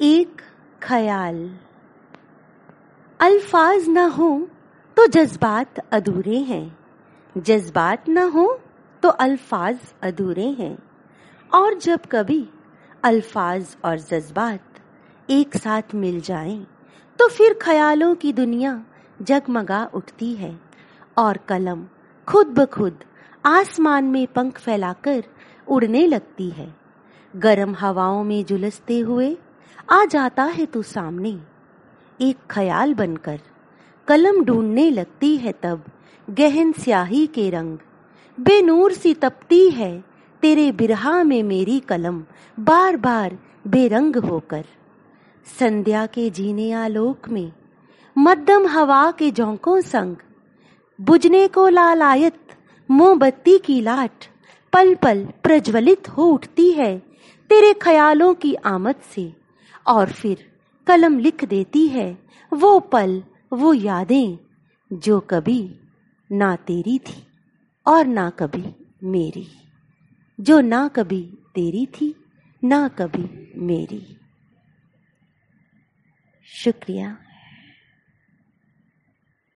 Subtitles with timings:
[0.00, 0.40] एक
[0.82, 1.36] ख्याल।
[3.20, 4.28] अल्फाज न हो
[4.96, 6.76] तो जज्बात अधूरे हैं।
[7.36, 8.46] जज्बात न हो
[9.02, 10.76] तो अल्फाज अधूरे हैं।
[11.50, 12.48] और जब कभी
[13.04, 14.80] अल्फाज और जज्बात
[15.28, 16.66] एक साथ मिल जाएँ
[17.18, 18.80] तो फिर ख्यालों की दुनिया
[19.20, 20.54] जगमगा उठती है
[21.16, 21.86] और कलम
[22.28, 23.04] खुद ब खुद
[23.44, 25.24] आसमान में पंख फैलाकर
[25.68, 26.74] उड़ने लगती है।
[27.34, 29.36] गर्म हवाओं में जुलसते हुए
[29.90, 31.38] आ जाता है तू सामने।
[32.20, 33.40] एक ख्याल बनकर,
[34.08, 35.84] कलम ढूँढने लगती है तब,
[36.30, 37.78] गहन स्याही के रंग।
[38.40, 40.04] बेनूर सी तपती है,
[40.42, 42.24] तेरे बिरहा में मेरी कलम
[42.60, 44.64] बार बार बेरंग होकर।
[45.58, 47.52] संध्या के जीने आलोक में,
[48.18, 50.16] मध्यम हवा के झोंकों संग।
[51.00, 52.38] बुझने को लालायत,
[52.90, 54.26] मोमबत्ती की लाट
[54.72, 56.98] पल पल प्रज्वलित हो उठती है
[57.50, 59.45] तेरे ख्यालों की आमद से।
[59.88, 60.52] और फिर
[60.86, 62.18] कलम लिख देती है,
[62.52, 64.38] वो पल, वो यादें,
[64.92, 65.80] जो कभी
[66.32, 67.26] ना तेरी थी
[67.86, 69.46] और ना कभी मेरी।
[70.40, 71.22] जो ना कभी
[71.54, 72.24] तेरी थी,
[72.64, 74.16] ना कभी मेरी।
[76.44, 77.18] शुक्रिया।